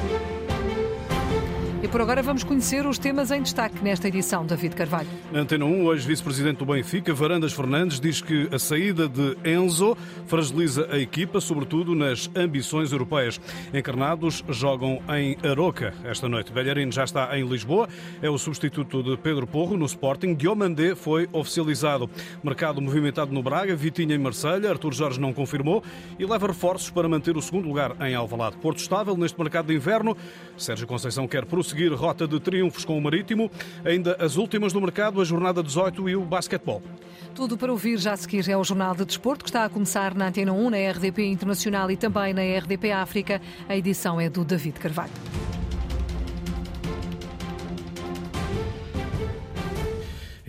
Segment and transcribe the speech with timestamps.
[0.00, 0.37] Thank you.
[1.88, 4.44] E por agora vamos conhecer os temas em destaque nesta edição.
[4.44, 5.08] David Carvalho.
[5.32, 9.96] Na Antena 1, hoje vice-presidente do Benfica, Varandas Fernandes, diz que a saída de Enzo
[10.26, 13.40] fragiliza a equipa, sobretudo nas ambições europeias.
[13.72, 16.52] Encarnados jogam em Aroca esta noite.
[16.52, 17.88] Belharino já está em Lisboa,
[18.20, 20.34] é o substituto de Pedro Porro no Sporting.
[20.34, 22.10] Diomandé foi oficializado.
[22.44, 25.82] Mercado movimentado no Braga, Vitinha em Marselha, Artur Jorge não confirmou
[26.18, 28.58] e leva reforços para manter o segundo lugar em Alvalade.
[28.58, 30.14] Porto estável neste mercado de inverno.
[30.54, 33.48] Sérgio Conceição quer prosseguir seguir rota de triunfos com o Marítimo,
[33.84, 36.82] ainda as últimas do mercado, a jornada 18 e o basquetebol.
[37.36, 40.12] Tudo para ouvir já a seguir é o Jornal de Desporto, que está a começar
[40.12, 43.40] na Antena 1, na RDP Internacional e também na RDP África.
[43.68, 45.12] A edição é do David Carvalho.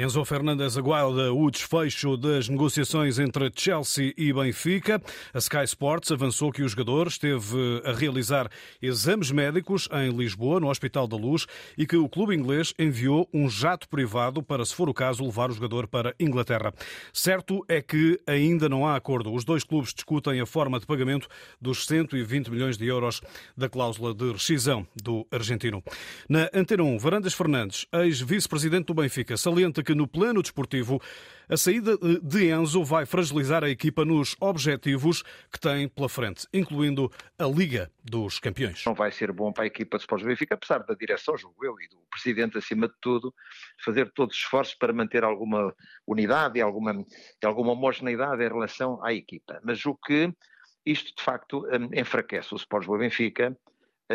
[0.02, 5.02] Enzo Fernandes aguarda o desfecho das negociações entre Chelsea e Benfica.
[5.34, 8.50] A Sky Sports avançou que o jogador esteve a realizar
[8.82, 11.46] exames médicos em Lisboa, no Hospital da Luz,
[11.78, 15.50] e que o clube inglês enviou um jato privado para, se for o caso, levar
[15.50, 16.74] o jogador para Inglaterra.
[17.12, 19.34] Certo é que ainda não há acordo.
[19.34, 21.28] Os dois clubes discutem a forma de pagamento
[21.60, 23.20] dos 120 milhões de euros
[23.58, 25.84] da cláusula de rescisão do argentino.
[26.30, 31.02] Na Antena 1, Varandas Fernandes, ex-vice-presidente do Benfica, salienta que no plano desportivo
[31.50, 37.12] a saída de Enzo vai fragilizar a equipa nos objetivos que tem pela frente, incluindo
[37.40, 38.86] a Liga dos Campeões.
[38.86, 41.74] Não vai ser bom para a equipa de Sports Benfica, apesar da direção, julgo eu,
[41.82, 43.34] e do presidente acima de tudo,
[43.84, 45.74] fazer todos os esforços para manter alguma
[46.06, 47.04] unidade e alguma,
[47.44, 49.60] alguma homogeneidade em relação à equipa.
[49.64, 50.32] Mas o que
[50.86, 53.58] isto de facto hum, enfraquece o Sports Benfica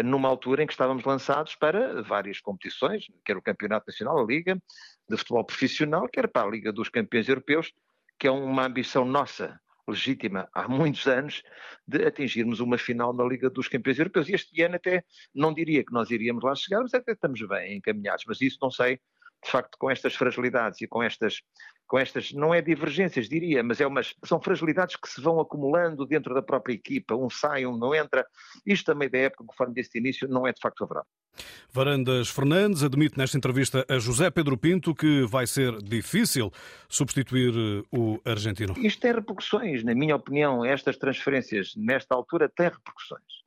[0.02, 4.60] numa altura em que estávamos lançados para várias competições, quer o Campeonato Nacional, a Liga
[5.08, 7.72] de Futebol Profissional, quer para a Liga dos Campeões Europeus,
[8.18, 11.42] que é uma ambição nossa, legítima, há muitos anos,
[11.86, 14.28] de atingirmos uma final na Liga dos Campeões Europeus.
[14.28, 17.76] E este ano até não diria que nós iríamos lá chegar, mas até estamos bem
[17.76, 18.24] encaminhados.
[18.26, 18.98] Mas isso não sei,
[19.44, 21.42] de facto, com estas fragilidades e com estas
[21.86, 26.06] com estas, não é divergências, diria, mas é umas, são fragilidades que se vão acumulando
[26.06, 28.26] dentro da própria equipa, um sai, um não entra.
[28.66, 31.08] Isto também da época, conforme disse início, não é de facto favorável.
[31.70, 36.50] Varandas Fernandes admite nesta entrevista a José Pedro Pinto que vai ser difícil
[36.88, 38.74] substituir eh, o argentino.
[38.78, 43.43] Isto tem repercussões, na minha opinião, estas transferências nesta altura têm repercussões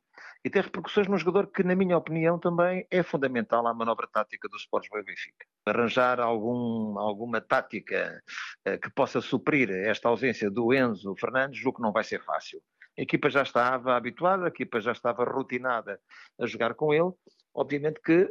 [0.48, 4.48] e tem repercussões num jogador que, na minha opinião, também é fundamental à manobra tática
[4.48, 5.46] do Sports Boa Benfica.
[5.66, 8.18] Arranjar algum, alguma tática
[8.66, 12.62] uh, que possa suprir esta ausência do Enzo Fernandes, julgo que não vai ser fácil.
[12.98, 16.00] A equipa já estava habituada, a equipa já estava rotinada
[16.40, 17.12] a jogar com ele
[17.54, 18.28] obviamente que uh,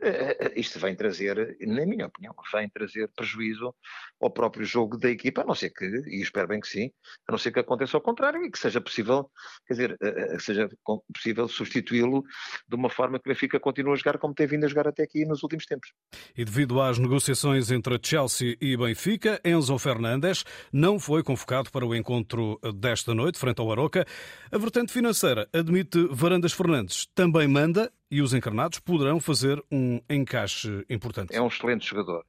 [0.55, 3.73] isto vem trazer, na minha opinião, vem trazer prejuízo
[4.21, 6.91] ao próprio jogo da equipa, a não ser que, e espero bem que sim,
[7.27, 9.29] a não ser que aconteça ao contrário e que seja possível,
[9.65, 10.69] quer dizer, uh, seja
[11.13, 12.23] possível substituí-lo
[12.67, 15.03] de uma forma que o Benfica continue a jogar como tem vindo a jogar até
[15.03, 15.91] aqui nos últimos tempos.
[16.35, 21.95] E devido às negociações entre Chelsea e Benfica, Enzo Fernandes não foi convocado para o
[21.95, 24.05] encontro desta noite, frente ao Aroca.
[24.51, 30.85] A vertente financeira admite Varandas Fernandes também manda e os encarnados poderão fazer um encaixe
[30.89, 31.35] importante.
[31.35, 32.25] É um excelente jogador.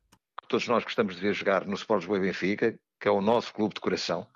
[0.49, 3.53] Todos nós gostamos de ver jogar no Sport Lisboa e Benfica, que é o nosso
[3.53, 4.27] clube de coração.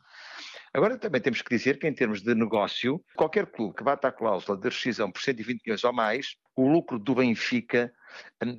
[0.75, 4.12] Agora também temos que dizer que em termos de negócio, qualquer clube que bata a
[4.12, 7.92] cláusula de rescisão por 120 milhões ou mais, o lucro do Benfica,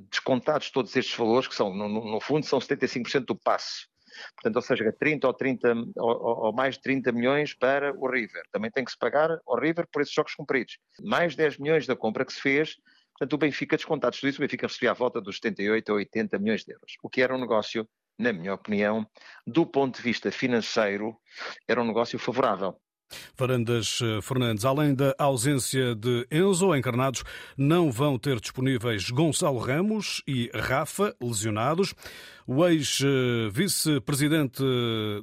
[0.09, 3.88] descontados todos estes valores, que são, no, no fundo, são 75% do passe
[4.35, 8.44] Portanto, ou seja, 30 ou, 30 ou, ou, mais de 30 milhões para o River.
[8.51, 10.78] Também tem que se pagar ao River por esses jogos cumpridos.
[11.01, 12.75] Mais 10 milhões da compra que se fez,
[13.12, 16.40] portanto, o Benfica descontado tudo isso, o Benfica recebia a volta dos 78 a 80
[16.40, 17.88] milhões de euros, o que era um negócio,
[18.18, 19.07] na minha opinião,
[19.46, 21.16] do ponto de vista financeiro,
[21.68, 22.79] era um negócio favorável.
[23.38, 27.24] Varandas eh, Fernandes, além da ausência de Enzo, encarnados
[27.57, 31.94] não vão ter disponíveis Gonçalo Ramos e Rafa, lesionados.
[32.46, 34.62] O ex-vice-presidente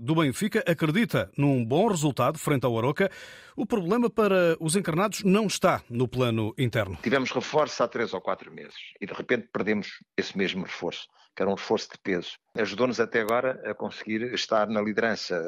[0.00, 3.10] do Benfica acredita num bom resultado frente ao Aroca.
[3.54, 6.98] O problema para os encarnados não está no plano interno.
[7.02, 11.08] Tivemos reforço há três ou quatro meses e de repente perdemos esse mesmo reforço
[11.40, 12.32] que era um reforço de peso.
[12.54, 15.40] Ajudou-nos até agora a conseguir estar na liderança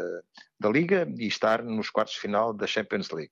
[0.58, 3.30] da Liga e estar nos quartos de final da Champions League.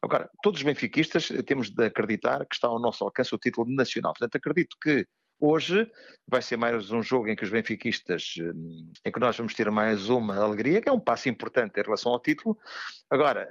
[0.00, 4.14] Agora, todos os benfiquistas temos de acreditar que está ao nosso alcance o título nacional.
[4.14, 5.06] Portanto, acredito que
[5.44, 5.90] Hoje
[6.24, 8.36] vai ser mais um jogo em que os benfiquistas,
[9.04, 12.12] em que nós vamos ter mais uma alegria, que é um passo importante em relação
[12.12, 12.56] ao título.
[13.10, 13.48] Agora,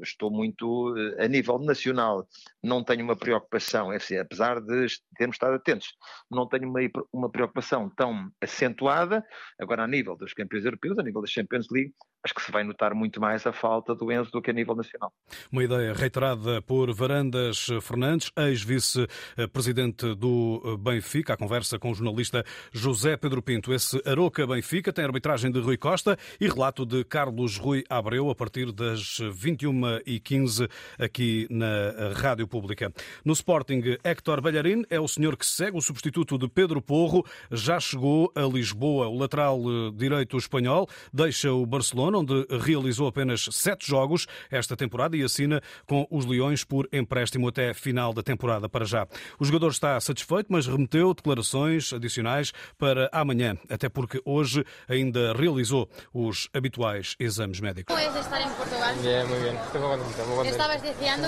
[0.00, 2.28] estou muito, a nível nacional,
[2.62, 4.86] não tenho uma preocupação, é assim, apesar de
[5.18, 5.88] termos estado atentos,
[6.30, 6.80] não tenho uma,
[7.12, 9.24] uma preocupação tão acentuada.
[9.60, 11.92] Agora, a nível dos campeões europeus, a nível da Champions League,
[12.24, 14.76] acho que se vai notar muito mais a falta do Enzo do que a nível
[14.76, 15.12] nacional.
[15.50, 23.16] Uma ideia reiterada por Varandas Fernandes, ex-vice-presidente do Benfica, a conversa com o jornalista José
[23.16, 23.72] Pedro Pinto.
[23.72, 28.34] Esse Aroca Benfica tem arbitragem de Rui Costa e relato de Carlos Rui Abreu a
[28.34, 30.68] partir das 21h15
[30.98, 32.92] aqui na Rádio Pública.
[33.24, 37.80] No Sporting, Héctor Balharin é o senhor que segue, o substituto de Pedro Porro, já
[37.80, 39.08] chegou a Lisboa.
[39.08, 39.60] O lateral
[39.94, 46.06] direito espanhol deixa o Barcelona, onde realizou apenas sete jogos esta temporada e assina com
[46.10, 49.06] os Leões por empréstimo até final da temporada para já.
[49.38, 55.88] O jogador está satisfeito, mas remeteu declarações adicionais para amanhã, até porque hoje ainda realizou
[56.12, 57.94] os habituais exames médicos.
[57.94, 58.94] Como é estar em Portugal?
[59.02, 59.56] Bien, muy bien.
[59.56, 60.50] Contento, muy contento.
[60.50, 60.82] Estabas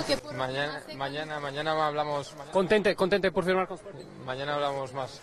[0.07, 2.35] que por mañana, mañana, mañana hablamos.
[2.53, 4.07] Contente, contente por firmar con Sporting.
[4.25, 5.21] Mañana hablamos más.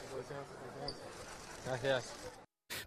[1.66, 2.21] Gracias.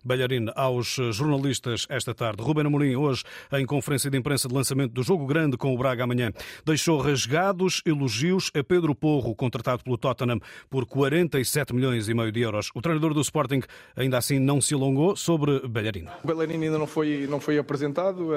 [0.05, 2.43] Balharino aos jornalistas esta tarde.
[2.43, 3.23] Ruben Amorim, hoje,
[3.53, 6.33] em conferência de imprensa de lançamento do jogo grande com o Braga amanhã,
[6.65, 10.41] deixou rasgados elogios a Pedro Porro, contratado pelo Tottenham
[10.71, 12.71] por 47 milhões e meio de euros.
[12.75, 13.63] O treinador do Sporting
[13.97, 16.11] ainda assim não se alongou sobre Balharino.
[16.23, 18.31] O Balharino ainda não foi, não foi apresentado.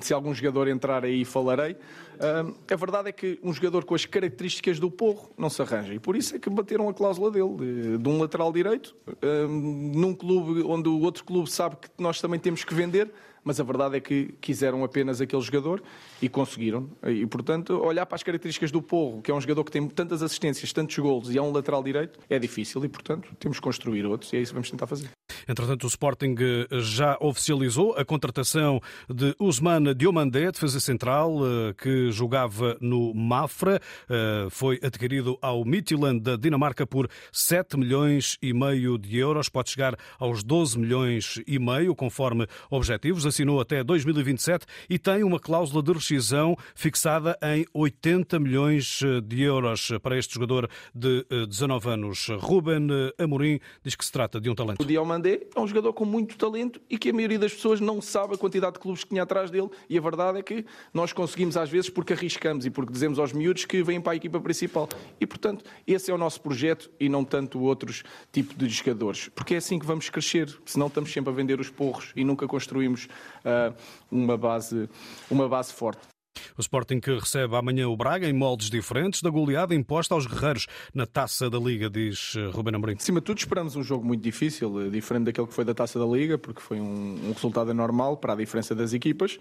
[0.00, 1.76] Se algum jogador entrar aí, falarei.
[2.20, 5.94] Um, a verdade é que um jogador com as características do Porro não se arranja.
[5.94, 9.92] E por isso é que bateram a cláusula dele, de, de um lateral direito, um,
[9.94, 13.10] num clube onde o outro clube sabe que nós também temos que vender,
[13.44, 15.82] mas a verdade é que quiseram apenas aquele jogador
[16.20, 16.88] e conseguiram.
[17.04, 20.22] E, portanto, olhar para as características do Porro, que é um jogador que tem tantas
[20.22, 24.06] assistências, tantos golos e é um lateral direito, é difícil e, portanto, temos que construir
[24.06, 25.10] outros e é isso que vamos tentar fazer.
[25.48, 32.10] Entretanto, o Sporting eh, já oficializou a contratação de Usman Diomandé, defesa central, eh, que
[32.10, 33.80] jogava no Mafra.
[34.08, 39.48] Eh, foi adquirido ao Midtjylland da Dinamarca por 7 milhões e meio de euros.
[39.48, 43.26] Pode chegar aos 12 milhões e meio, conforme objetivos.
[43.26, 49.92] Assinou até 2027 e tem uma cláusula de rescisão fixada em 80 milhões de euros
[50.02, 52.28] para este jogador de 19 anos.
[52.40, 52.88] Ruben
[53.18, 54.82] Amorim diz que se trata de um talento.
[54.82, 54.84] O
[55.28, 58.38] É um jogador com muito talento e que a maioria das pessoas não sabe a
[58.38, 59.68] quantidade de clubes que tinha atrás dele.
[59.88, 63.32] E a verdade é que nós conseguimos, às vezes, porque arriscamos e porque dizemos aos
[63.32, 64.88] miúdos que vêm para a equipa principal.
[65.20, 69.28] E, portanto, esse é o nosso projeto e não tanto outros tipos de jogadores.
[69.34, 72.46] Porque é assim que vamos crescer, senão estamos sempre a vender os porros e nunca
[72.46, 73.06] construímos
[73.44, 73.74] uh,
[74.10, 74.88] uma, base,
[75.30, 76.11] uma base forte.
[76.56, 80.66] O Sporting que recebe amanhã o Braga em moldes diferentes da goleada imposta aos guerreiros
[80.94, 82.94] na Taça da Liga, diz eh, Ruben Amorim.
[82.94, 85.98] Acima de tudo esperamos um jogo muito difícil, eh, diferente daquele que foi da Taça
[85.98, 89.38] da Liga, porque foi um, um resultado anormal para a diferença das equipas.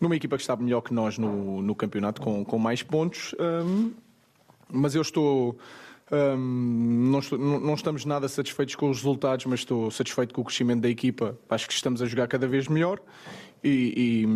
[0.00, 3.34] Numa equipa que está melhor que nós no, no campeonato com, com mais pontos,
[3.66, 3.92] um,
[4.70, 5.58] mas eu estou...
[6.12, 10.44] Um, não, estou, não, estamos nada satisfeitos com os resultados, mas estou satisfeito com o
[10.44, 11.36] crescimento da equipa.
[11.48, 13.00] Acho que estamos a jogar cada vez melhor
[13.64, 14.26] e,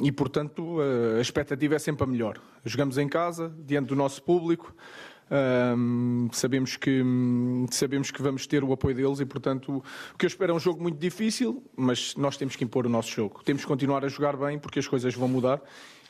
[0.00, 0.78] e, e, portanto,
[1.16, 2.40] a expectativa é sempre a melhor.
[2.64, 4.72] Jogamos em casa, diante do nosso público,
[5.76, 7.02] um, sabemos, que,
[7.70, 9.82] sabemos que vamos ter o apoio deles e, portanto,
[10.14, 12.88] o que eu espero é um jogo muito difícil, mas nós temos que impor o
[12.88, 13.42] nosso jogo.
[13.44, 15.60] Temos que continuar a jogar bem porque as coisas vão mudar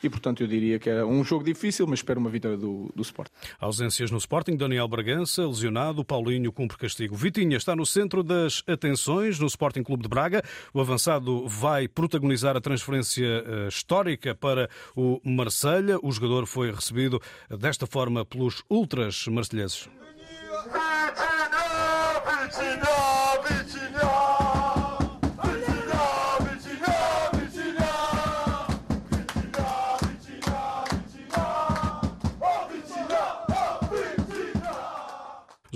[0.05, 3.01] e, portanto, eu diria que é um jogo difícil, mas espero uma vitória do, do
[3.01, 3.31] Sporting.
[3.59, 7.15] Ausências no Sporting, Daniel Bragança, lesionado, Paulinho cumpre castigo.
[7.15, 10.43] Vitinha está no centro das atenções no Sporting Clube de Braga.
[10.73, 15.97] O avançado vai protagonizar a transferência eh, histórica para o Marselha.
[16.01, 19.89] O jogador foi recebido desta forma pelos ultras marselheses.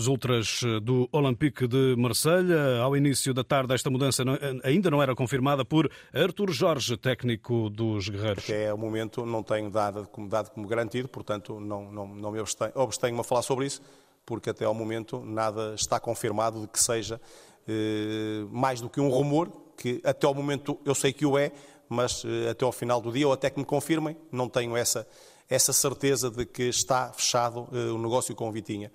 [0.10, 5.02] Ultras eh, do Olympique de Marselha, ao início da tarde, esta mudança eh, ainda não
[5.02, 8.44] era confirmada por Artur Jorge, técnico dos Guerreiros.
[8.44, 12.32] Que é o momento, não tenho dado como, dado como garantido, portanto não, não, não
[12.32, 13.82] me abstenho, a falar sobre isso,
[14.26, 17.22] porque até ao momento nada está confirmado de que seja
[17.68, 21.52] eh, mais do que um rumor, que até ao momento eu sei que o é,
[21.88, 25.08] mas eh, até ao final do dia, ou até que me confirmem, não tenho essa,
[25.50, 28.92] essa certeza de que está fechado eh, o negócio com o Vitinha.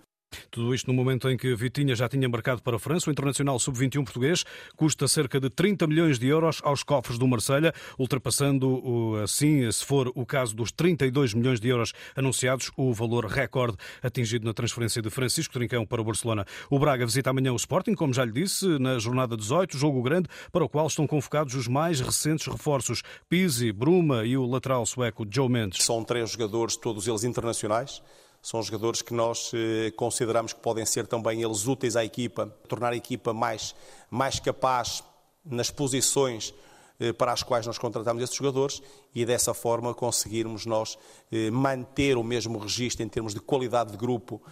[0.54, 3.10] Tudo isto no momento em que Vitinha já tinha marcado para a França.
[3.10, 4.44] O Internacional Sub-21 português
[4.76, 10.12] custa cerca de 30 milhões de euros aos cofres do Marselha, ultrapassando, assim, se for
[10.14, 15.10] o caso dos 32 milhões de euros anunciados, o valor recorde atingido na transferência de
[15.10, 16.46] Francisco Trincão para o Barcelona.
[16.70, 20.28] O Braga visita amanhã o Sporting, como já lhe disse, na jornada 18, jogo grande
[20.52, 25.26] para o qual estão convocados os mais recentes reforços, Pizzi, Bruma e o lateral sueco
[25.28, 25.82] Joe Mendes.
[25.82, 28.00] São três jogadores, todos eles internacionais.
[28.44, 32.92] São jogadores que nós eh, consideramos que podem ser também eles úteis à equipa, tornar
[32.92, 33.74] a equipa mais,
[34.10, 35.02] mais capaz
[35.42, 36.52] nas posições
[37.00, 38.82] eh, para as quais nós contratamos esses jogadores
[39.14, 40.98] e dessa forma conseguirmos nós
[41.32, 44.42] eh, manter o mesmo registro em termos de qualidade de grupo,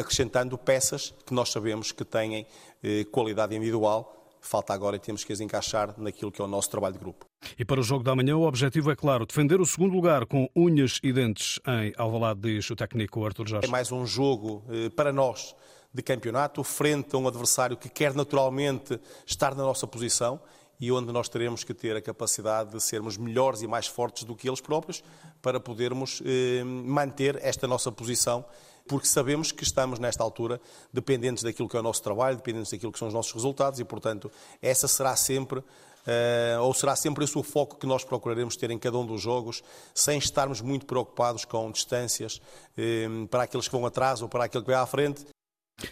[0.00, 2.46] acrescentando peças que nós sabemos que têm
[3.12, 4.17] qualidade individual.
[4.40, 7.26] Falta agora e temos que as encaixar naquilo que é o nosso trabalho de grupo.
[7.58, 10.48] E para o jogo da manhã o objetivo é claro, defender o segundo lugar com
[10.54, 13.66] unhas e dentes em Alvalade, diz o técnico Artur Jorge.
[13.66, 14.64] É mais um jogo
[14.96, 15.54] para nós
[15.92, 20.40] de campeonato, frente a um adversário que quer naturalmente estar na nossa posição
[20.80, 24.36] e onde nós teremos que ter a capacidade de sermos melhores e mais fortes do
[24.36, 25.02] que eles próprios
[25.42, 28.44] para podermos eh, manter esta nossa posição,
[28.88, 30.60] porque sabemos que estamos nesta altura
[30.92, 33.84] dependentes daquilo que é o nosso trabalho, dependentes daquilo que são os nossos resultados e,
[33.84, 34.30] portanto,
[34.60, 35.62] essa será sempre
[36.08, 39.20] Uh, ou será sempre esse o foco que nós procuraremos ter em cada um dos
[39.20, 42.40] jogos, sem estarmos muito preocupados com distâncias
[42.78, 45.26] uh, para aqueles que vão atrás ou para aquele que vai à frente,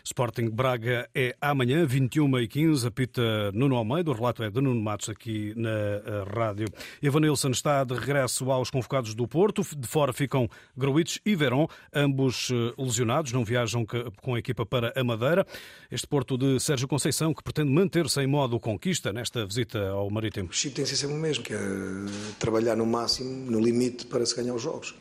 [0.04, 4.80] Sporting Braga é amanhã, 21 e 15 apita Nuno Almeida, o relato é de Nuno
[4.80, 6.66] Matos aqui na eh, rádio.
[7.02, 12.50] Evanilson está de regresso aos convocados do Porto, de fora ficam Gruitch e Verón, ambos
[12.50, 13.86] eh, lesionados, não viajam
[14.20, 15.46] com a equipa para a Madeira.
[15.90, 20.48] Este Porto de Sérgio Conceição, que pretende manter-se em modo conquista nesta visita ao Marítimo.
[20.48, 21.58] O chip tem sempre o mesmo, que é
[22.38, 24.94] trabalhar no máximo, no limite, para se ganhar os jogos.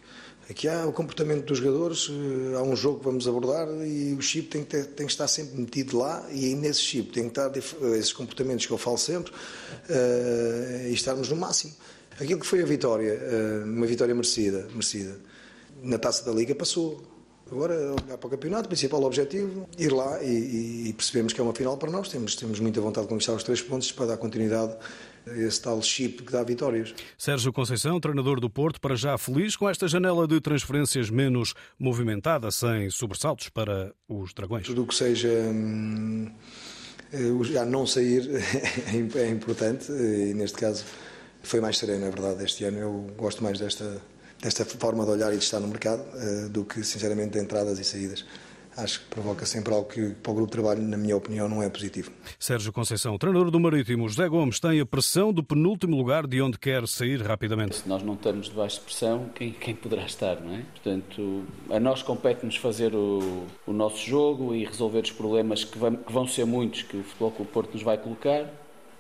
[0.48, 4.22] Aqui há o comportamento dos jogadores, eh, há um jogo que vamos abordar e o
[4.22, 7.30] chip tem que, ter, tem que estar sempre metido lá e nesse chip tem que
[7.30, 7.52] estar
[7.98, 11.74] esses comportamentos que eu falo sempre uh, e estarmos no máximo.
[12.20, 15.18] Aquilo que foi a vitória, uh, uma vitória merecida, merecida,
[15.82, 17.15] na taça da Liga passou.
[17.52, 21.44] Agora, olhar para o campeonato, o principal objetivo, ir lá e, e percebemos que é
[21.44, 22.10] uma final para nós.
[22.10, 24.76] Temos, temos muita vontade de conquistar os três pontos para dar continuidade
[25.28, 26.94] esse tal chip que dá vitórias.
[27.18, 32.52] Sérgio Conceição, treinador do Porto, para já feliz com esta janela de transferências menos movimentada,
[32.52, 34.66] sem sobressaltos para os Dragões.
[34.66, 36.32] Tudo o que seja hum,
[37.12, 38.30] eh, já não sair
[39.16, 40.86] é importante e neste caso
[41.42, 42.78] foi mais sereno, é verdade, este ano.
[42.78, 44.02] Eu gosto mais desta,
[44.46, 47.80] desta forma de olhar e de estar no mercado eh, do que, sinceramente, de entradas
[47.80, 48.24] e saídas
[48.78, 51.64] acho que provoca sempre algo que para o grupo de trabalho, na minha opinião, não
[51.64, 52.12] é positivo.
[52.38, 56.60] Sérgio Conceição, treinador do Marítimo, José Gomes tem a pressão do penúltimo lugar de onde
[56.60, 57.78] quer sair rapidamente.
[57.78, 60.64] Se nós não estamos debaixo de pressão, quem, quem poderá estar, não é?
[60.74, 65.96] Portanto, a nós compete-nos fazer o, o, nosso jogo e resolver os problemas que, vão,
[65.96, 68.46] que vão ser muitos que o Futebol Clube Porto nos vai colocar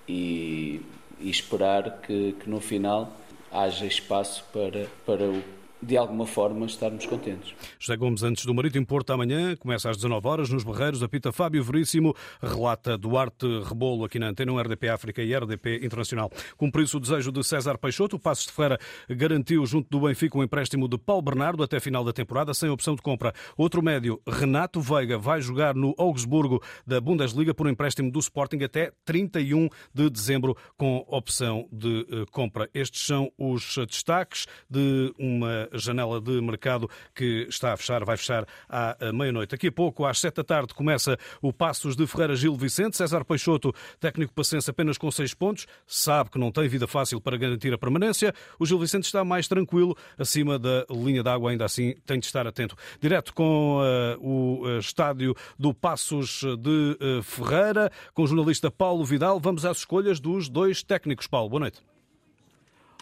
[0.07, 0.81] e,
[1.19, 3.11] e esperar que, que no final
[3.51, 5.43] haja espaço para, para o
[5.85, 7.53] de alguma forma estarmos contentes.
[7.79, 11.63] José Gomes, antes do Marítimo Porto, amanhã, começa às 19 horas nos Barreiros, apita Fábio
[11.63, 16.31] Veríssimo, relata Duarte Rebolo aqui na Antena, um RDP África e RDP Internacional.
[16.57, 20.43] Cumpriu-se o desejo de César Peixoto, o Passos de Ferreira garantiu junto do Benfica um
[20.43, 23.33] empréstimo de Paulo Bernardo até final da temporada, sem opção de compra.
[23.55, 28.63] Outro médio, Renato Veiga, vai jogar no Augsburgo da Bundesliga por um empréstimo do Sporting
[28.63, 32.69] até 31 de dezembro, com opção de eh, compra.
[32.73, 38.45] Estes são os destaques de uma janela de mercado que está a fechar, vai fechar
[38.69, 39.51] à meia-noite.
[39.51, 42.97] Daqui a pouco, às sete da tarde, começa o Passos de Ferreira Gil Vicente.
[42.97, 47.37] César Peixoto, técnico paciência apenas com seis pontos, sabe que não tem vida fácil para
[47.37, 48.33] garantir a permanência.
[48.59, 52.45] O Gil Vicente está mais tranquilo, acima da linha d'água, ainda assim tem de estar
[52.47, 52.75] atento.
[52.99, 59.05] Direto com uh, o uh, estádio do Passos de uh, Ferreira, com o jornalista Paulo
[59.05, 61.27] Vidal, vamos às escolhas dos dois técnicos.
[61.27, 61.94] Paulo, boa noite.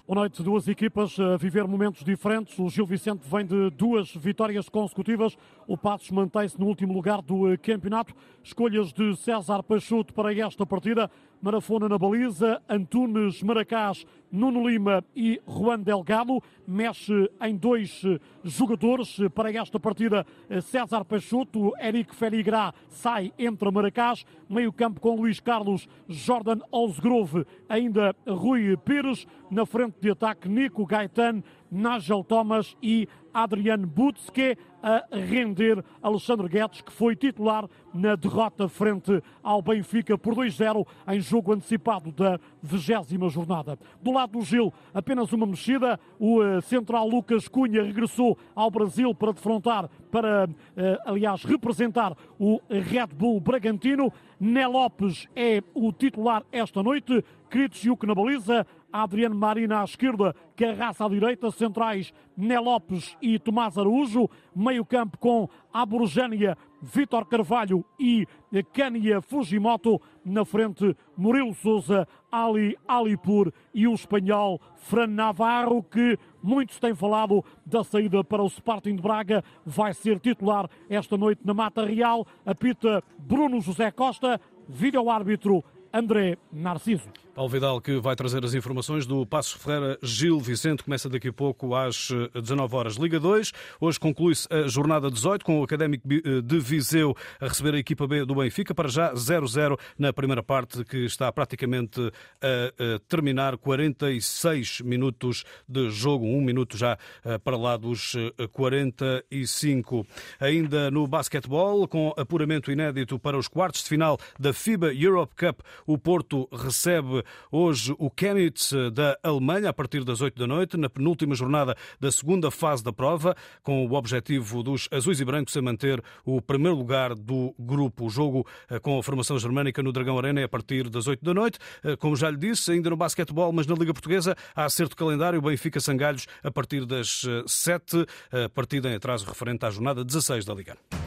[0.05, 0.43] Boa noite.
[0.43, 2.59] Duas equipas a viver momentos diferentes.
[2.59, 5.37] O Gil Vicente vem de duas vitórias consecutivas.
[5.65, 8.13] O Passos mantém-se no último lugar do campeonato.
[8.43, 11.09] Escolhas de César Pachuto para esta partida.
[11.43, 16.41] Marafona na baliza, Antunes Maracás, Nuno Lima e Juan Delgado.
[16.65, 18.01] Mexe em dois
[18.45, 20.25] jogadores para esta partida.
[20.61, 24.23] César Peixoto, Eric Feligrá sai entre Maracás.
[24.49, 29.27] Meio campo com Luís Carlos, Jordan Osgrove, ainda Rui Pires.
[29.51, 36.81] Na frente de ataque, Nico Gaetan, Nigel Thomas e Adriano Butzke a render Alexandre Guedes,
[36.81, 43.29] que foi titular na derrota frente ao Benfica por 2-0 em jogo antecipado da vigésima
[43.29, 43.79] jornada.
[44.01, 45.97] Do lado do Gil, apenas uma mexida.
[46.19, 52.59] O eh, central Lucas Cunha regressou ao Brasil para defrontar, para, eh, aliás, representar o
[52.69, 54.11] Red Bull Bragantino.
[54.37, 57.23] Né Lopes é o titular esta noite.
[57.49, 58.67] Kritsjuk na baliza.
[58.93, 65.17] Adriano Marina à esquerda, Carraça à direita, centrais Né Lopes e Tomás Araújo, meio campo
[65.17, 68.27] com Aborgénia, Vítor Carvalho e
[68.71, 76.73] Kania Fujimoto, na frente Murilo Souza, Ali Alipur e o espanhol Fran Navarro, que muito
[76.73, 81.41] se tem falado da saída para o Sporting de Braga, vai ser titular esta noite
[81.43, 87.09] na Mata Real, apita Bruno José Costa, vídeo-árbitro André Narciso.
[87.33, 91.33] Paulo Vidal, que vai trazer as informações do Passo Ferreira Gil Vicente, começa daqui a
[91.33, 92.95] pouco às 19 horas.
[92.95, 97.79] Liga 2, hoje conclui-se a jornada 18 com o Académico de Viseu a receber a
[97.79, 101.99] equipa B do Benfica, para já 0-0 na primeira parte, que está praticamente
[102.39, 106.99] a terminar 46 minutos de jogo, um minuto já
[107.43, 108.13] para lá dos
[108.51, 110.05] 45.
[110.39, 115.61] Ainda no basquetebol, com apuramento inédito para os quartos de final da FIBA Europe Cup,
[115.87, 120.89] o Porto recebe hoje o Chemnitz da Alemanha a partir das 8 da noite, na
[120.89, 125.61] penúltima jornada da segunda fase da prova, com o objetivo dos azuis e brancos a
[125.61, 128.05] manter o primeiro lugar do grupo.
[128.05, 131.23] O jogo eh, com a formação germânica no Dragão Arena é a partir das 8
[131.23, 131.59] da noite.
[131.83, 135.41] Eh, como já lhe disse, ainda no basquetebol, mas na Liga Portuguesa, há acerto calendário,
[135.41, 140.53] Benfica Sangalhos a partir das 7, eh, partida em atraso referente à jornada 16 da
[140.53, 141.02] Liga.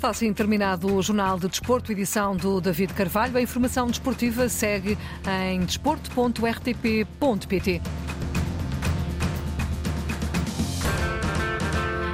[0.00, 3.36] Está assim terminado o Jornal de Desporto, edição do David Carvalho.
[3.36, 4.96] A informação desportiva segue
[5.52, 7.82] em desporto.rtp.pt.